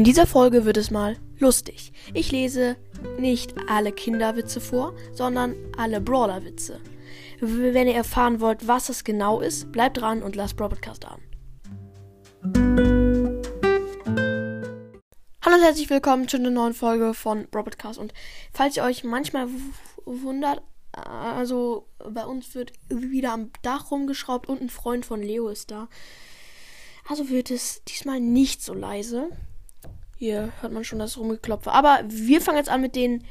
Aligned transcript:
In 0.00 0.04
dieser 0.04 0.26
Folge 0.26 0.64
wird 0.64 0.78
es 0.78 0.90
mal 0.90 1.18
lustig. 1.40 1.92
Ich 2.14 2.32
lese 2.32 2.76
nicht 3.18 3.52
alle 3.68 3.92
Kinderwitze 3.92 4.58
vor, 4.58 4.94
sondern 5.12 5.54
alle 5.76 6.00
Brawler-Witze. 6.00 6.80
Wenn 7.40 7.86
ihr 7.86 7.96
erfahren 7.96 8.40
wollt, 8.40 8.66
was 8.66 8.88
es 8.88 9.04
genau 9.04 9.42
ist, 9.42 9.70
bleibt 9.72 9.98
dran 9.98 10.22
und 10.22 10.36
lasst 10.36 10.56
Brawl 10.56 10.72
an. 10.72 11.20
Hallo 15.44 15.56
und 15.56 15.62
herzlich 15.62 15.90
willkommen 15.90 16.28
zu 16.28 16.38
einer 16.38 16.48
neuen 16.48 16.72
Folge 16.72 17.12
von 17.12 17.46
Brawl. 17.50 17.66
Und 17.98 18.14
falls 18.54 18.78
ihr 18.78 18.84
euch 18.84 19.04
manchmal 19.04 19.48
wundert, 20.06 20.62
also 20.92 21.90
bei 22.10 22.24
uns 22.24 22.54
wird 22.54 22.72
wieder 22.88 23.34
am 23.34 23.50
Dach 23.60 23.90
rumgeschraubt 23.90 24.48
und 24.48 24.62
ein 24.62 24.70
Freund 24.70 25.04
von 25.04 25.20
Leo 25.20 25.48
ist 25.50 25.70
da. 25.70 25.90
Also 27.06 27.28
wird 27.28 27.50
es 27.50 27.84
diesmal 27.84 28.18
nicht 28.18 28.62
so 28.62 28.72
leise. 28.72 29.28
Hier 30.20 30.52
hört 30.60 30.74
man 30.74 30.84
schon 30.84 30.98
das 30.98 31.16
Rumgeklopfe. 31.16 31.72
Aber 31.72 32.00
wir 32.06 32.42
fangen 32.42 32.58
jetzt 32.58 32.68
an 32.68 32.82
mit 32.82 32.94
den 32.94 33.24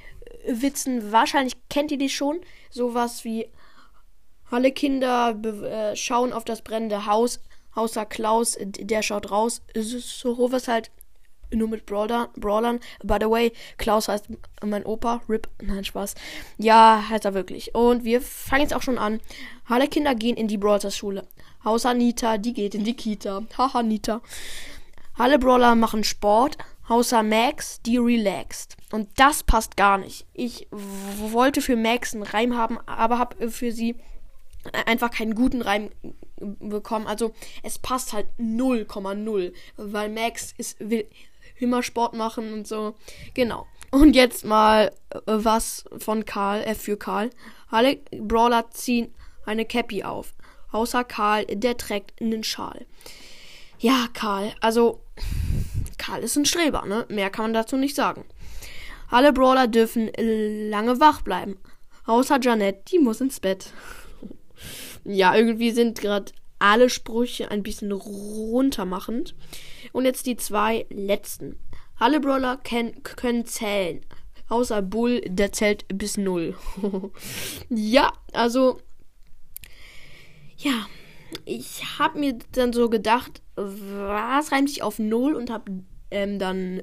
Witzen. 0.48 1.12
Wahrscheinlich 1.12 1.56
kennt 1.70 1.92
ihr 1.92 2.00
die 2.00 2.10
schon. 2.10 2.42
Sowas 2.72 3.24
wie 3.24 3.48
alle 4.50 4.72
Kinder 4.72 5.38
äh, 5.40 5.96
schauen 5.96 6.34
auf 6.34 6.46
das 6.46 6.64
brennende 6.64 7.06
Haus. 7.06 7.42
Außer 7.76 8.08
Klaus, 8.08 8.58
der 8.60 9.04
schaut 9.04 9.30
raus. 9.30 9.62
So 9.76 10.52
was 10.52 10.68
halt 10.68 10.90
nur 11.52 11.68
mit 11.68 11.86
Brawler, 11.86 12.30
Brawlern. 12.36 12.80
By 13.04 13.18
the 13.22 13.30
way, 13.30 13.52
Klaus 13.78 14.08
heißt 14.08 14.26
mein 14.66 14.84
Opa. 14.84 15.22
Rip. 15.30 15.48
Nein, 15.62 15.86
Spaß. 15.86 16.16
Ja, 16.58 17.06
heißt 17.08 17.26
er 17.26 17.36
wirklich. 17.36 17.76
Und 17.76 18.04
wir 18.04 18.20
fangen 18.20 18.64
jetzt 18.64 18.74
auch 18.74 18.82
schon 18.82 18.98
an. 18.98 19.20
Alle 19.68 19.88
Kinder 19.88 20.16
gehen 20.16 20.38
in 20.38 20.48
die 20.48 20.58
Brawlers 20.58 20.98
Schule. 20.98 21.28
Außer 21.64 21.94
Nita, 21.94 22.40
die 22.40 22.54
geht 22.54 22.74
in 22.74 22.84
die 22.84 22.96
Kita. 22.96 23.44
Haha, 23.56 23.84
Nita. 23.84 24.22
Alle 25.20 25.38
Brawler 25.38 25.76
machen 25.76 26.04
Sport. 26.04 26.58
Außer 26.90 27.22
Max, 27.22 27.82
die 27.84 27.98
relaxed. 27.98 28.76
Und 28.92 29.10
das 29.18 29.44
passt 29.44 29.78
gar 29.78 30.00
nicht. 30.00 30.26
Ich 30.34 30.68
wollte 30.72 31.62
für 31.62 31.76
Max 31.76 32.14
einen 32.14 32.24
Reim 32.24 32.58
haben, 32.58 32.80
aber 32.88 33.20
habe 33.20 33.52
für 33.52 33.72
sie 33.72 33.96
einfach 34.86 35.12
keinen 35.12 35.36
guten 35.36 35.62
Reim 35.62 35.92
bekommen. 36.38 37.06
Also 37.06 37.34
es 37.62 37.78
passt 37.78 38.12
halt 38.12 38.26
0,0, 38.40 39.54
weil 39.78 40.10
Max 40.10 40.54
ist, 40.58 40.80
will 40.80 41.08
immer 41.60 41.84
Sport 41.84 42.16
machen 42.16 42.54
und 42.54 42.68
so. 42.68 42.96
Genau. 43.36 43.68
Und 43.92 44.16
jetzt 44.16 44.44
mal 44.44 44.92
äh, 45.12 45.20
was 45.26 45.86
von 45.98 46.26
Karl, 46.26 46.64
äh, 46.64 46.74
für 46.74 46.98
Karl. 46.98 47.30
Alle 47.70 47.98
Brawler 48.12 48.72
ziehen 48.72 49.14
eine 49.46 49.66
Cappy 49.66 50.04
auf. 50.04 50.34
Außer 50.72 51.04
Karl, 51.04 51.46
der 51.46 51.78
trägt 51.78 52.20
einen 52.22 52.44
Schal. 52.44 52.86
Ja, 53.80 54.08
Karl, 54.14 54.54
also 54.60 55.02
Karl 56.10 56.24
ist 56.24 56.36
ein 56.38 56.46
Streber, 56.46 56.86
ne? 56.88 57.06
Mehr 57.10 57.30
kann 57.30 57.46
man 57.46 57.54
dazu 57.54 57.78
nicht 57.78 57.96
sagen. 57.96 58.26
Alle 59.12 59.32
Brawler 59.32 59.68
dürfen 59.68 60.10
lange 60.18 61.00
wach 61.00 61.22
bleiben. 61.22 61.58
Außer 62.06 62.40
Janet, 62.42 62.92
die 62.92 62.98
muss 62.98 63.22
ins 63.22 63.40
Bett. 63.40 63.72
ja, 65.06 65.36
irgendwie 65.36 65.70
sind 65.70 66.02
gerade 66.02 66.32
alle 66.58 66.90
Sprüche 66.90 67.52
ein 67.52 67.62
bisschen 67.62 67.92
runtermachend. 67.92 69.36
Und 69.92 70.06
jetzt 70.06 70.26
die 70.26 70.36
zwei 70.36 70.88
letzten. 70.90 71.60
Alle 72.00 72.20
Brawler 72.20 72.58
können, 72.58 73.46
zählen. 73.46 74.02
Außer 74.48 74.82
Bull, 74.82 75.22
der 75.22 75.52
zählt 75.52 75.86
bis 75.94 76.18
null. 76.18 76.56
ja, 77.70 78.12
also. 78.34 78.80
Ja, 80.58 80.88
ich 81.46 82.00
habe 82.00 82.20
mir 82.20 82.40
dann 82.54 82.74
so 82.74 82.90
gedacht, 82.90 83.44
was 83.56 84.52
reimt 84.52 84.70
sich 84.70 84.82
auf 84.82 84.98
null 84.98 85.36
und 85.36 85.52
habe 85.52 85.84
ähm, 86.12 86.40
dann 86.40 86.82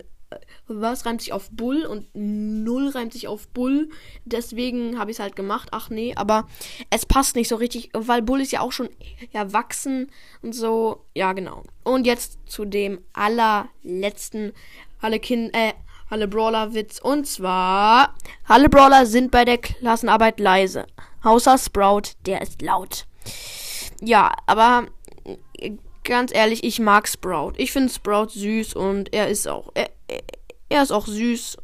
was 0.66 1.06
reimt 1.06 1.20
sich 1.20 1.32
auf 1.32 1.50
Bull 1.50 1.84
und 1.84 2.08
null 2.14 2.88
reimt 2.88 3.12
sich 3.12 3.28
auf 3.28 3.48
Bull. 3.48 3.90
Deswegen 4.24 4.98
habe 4.98 5.10
ich 5.10 5.18
es 5.18 5.22
halt 5.22 5.36
gemacht. 5.36 5.68
Ach 5.70 5.88
nee, 5.88 6.14
aber 6.16 6.48
es 6.90 7.06
passt 7.06 7.36
nicht 7.36 7.48
so 7.48 7.56
richtig, 7.56 7.90
weil 7.92 8.22
Bull 8.22 8.40
ist 8.40 8.52
ja 8.52 8.60
auch 8.60 8.72
schon 8.72 8.88
erwachsen 9.32 10.10
und 10.42 10.52
so. 10.52 11.04
Ja, 11.14 11.32
genau. 11.32 11.62
Und 11.84 12.06
jetzt 12.06 12.38
zu 12.46 12.64
dem 12.64 12.98
allerletzten 13.12 14.52
alle 15.00 15.20
Kind 15.20 15.54
äh 15.54 15.72
alle 16.08 16.28
Brawler 16.28 16.72
Witz 16.72 17.00
und 17.00 17.26
zwar 17.26 18.14
alle 18.46 18.68
Brawler 18.68 19.06
sind 19.06 19.32
bei 19.32 19.44
der 19.44 19.58
Klassenarbeit 19.58 20.38
leise, 20.38 20.86
außer 21.22 21.58
Sprout, 21.58 22.12
der 22.26 22.42
ist 22.42 22.62
laut. 22.62 23.06
Ja, 24.00 24.32
aber 24.46 24.86
ganz 26.06 26.34
ehrlich, 26.34 26.64
ich 26.64 26.80
mag 26.80 27.08
Sprout. 27.08 27.52
Ich 27.56 27.72
finde 27.72 27.92
Sprout 27.92 28.28
süß 28.30 28.74
und 28.74 29.12
er 29.12 29.28
ist 29.28 29.46
auch. 29.46 29.70
Er, 29.74 29.90
er 30.68 30.82
ist 30.82 30.92
auch 30.92 31.06
süß. 31.06 31.58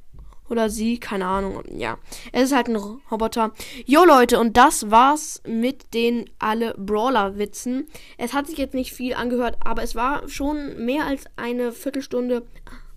Oder 0.49 0.69
sie, 0.69 0.99
keine 0.99 1.25
Ahnung. 1.25 1.63
Ja. 1.75 1.99
Es 2.31 2.43
ist 2.43 2.55
halt 2.55 2.69
ein 2.69 2.77
Roboter. 2.77 3.53
Jo 3.87 4.05
Leute, 4.05 4.39
und 4.39 4.59
das 4.59 4.91
war's 4.91 5.41
mit 5.47 5.95
den 5.95 6.29
alle 6.39 6.75
Brawler-Witzen. 6.77 7.89
Es 8.19 8.35
hat 8.35 8.49
sich 8.49 8.59
jetzt 8.59 8.75
nicht 8.75 8.93
viel 8.93 9.15
angehört, 9.15 9.57
aber 9.65 9.83
es 9.83 9.95
war 9.95 10.29
schon 10.29 10.85
mehr 10.85 11.07
als 11.07 11.25
eine 11.37 11.73
Viertelstunde 11.73 12.47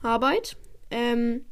Arbeit. 0.02 0.58
Ähm, 0.92 1.46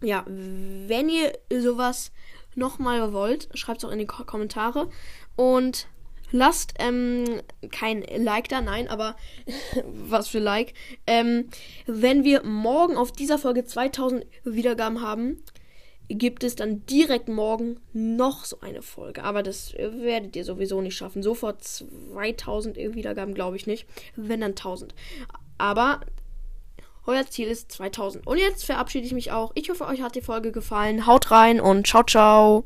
ja, 0.00 0.24
wenn 0.26 1.10
ihr 1.10 1.32
sowas 1.60 2.12
nochmal 2.54 3.12
wollt, 3.12 3.48
schreibt 3.52 3.78
es 3.78 3.84
auch 3.84 3.92
in 3.92 3.98
die 3.98 4.06
Kommentare. 4.06 4.88
Und 5.36 5.86
Lasst 6.32 6.74
ähm, 6.78 7.24
kein 7.70 8.02
Like 8.02 8.48
da, 8.48 8.60
nein, 8.60 8.88
aber 8.88 9.16
was 9.84 10.28
für 10.28 10.38
Like. 10.38 10.74
Ähm, 11.06 11.48
wenn 11.86 12.24
wir 12.24 12.42
morgen 12.42 12.96
auf 12.96 13.12
dieser 13.12 13.38
Folge 13.38 13.64
2000 13.64 14.24
Wiedergaben 14.44 15.02
haben, 15.02 15.42
gibt 16.08 16.44
es 16.44 16.56
dann 16.56 16.84
direkt 16.86 17.28
morgen 17.28 17.80
noch 17.92 18.44
so 18.44 18.60
eine 18.60 18.82
Folge. 18.82 19.24
Aber 19.24 19.42
das 19.42 19.74
werdet 19.74 20.34
ihr 20.36 20.44
sowieso 20.44 20.80
nicht 20.80 20.96
schaffen. 20.96 21.22
Sofort 21.22 21.62
2000 21.62 22.76
Wiedergaben 22.76 23.34
glaube 23.34 23.56
ich 23.56 23.66
nicht. 23.66 23.86
Wenn 24.16 24.40
dann 24.40 24.50
1000. 24.52 24.94
Aber 25.58 26.00
euer 27.06 27.26
Ziel 27.26 27.48
ist 27.48 27.72
2000. 27.72 28.26
Und 28.26 28.38
jetzt 28.38 28.64
verabschiede 28.64 29.06
ich 29.06 29.12
mich 29.12 29.32
auch. 29.32 29.52
Ich 29.54 29.70
hoffe, 29.70 29.86
euch 29.86 30.02
hat 30.02 30.14
die 30.14 30.22
Folge 30.22 30.52
gefallen. 30.52 31.06
Haut 31.06 31.30
rein 31.30 31.60
und 31.60 31.86
ciao, 31.86 32.02
ciao. 32.04 32.64